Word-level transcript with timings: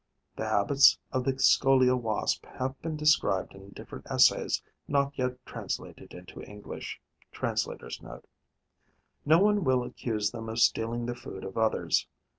(The 0.35 0.47
habits 0.49 0.97
of 1.11 1.23
the 1.25 1.33
Scolia 1.37 1.95
wasp 1.95 2.47
have 2.47 2.81
been 2.81 2.95
described 2.97 3.53
in 3.53 3.69
different 3.69 4.07
essays 4.09 4.63
not 4.87 5.11
yet 5.15 5.37
translated 5.45 6.15
into 6.15 6.41
English. 6.41 6.99
Translator's 7.31 8.01
Note.) 8.01 8.25
No 9.27 9.37
one 9.37 9.63
will 9.63 9.83
accuse 9.83 10.31
them 10.31 10.49
of 10.49 10.57
stealing 10.57 11.05
the 11.05 11.13
food 11.13 11.43
of 11.43 11.55
others. 11.55 12.07